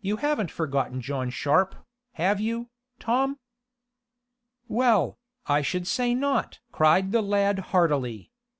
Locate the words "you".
0.00-0.18, 2.40-2.68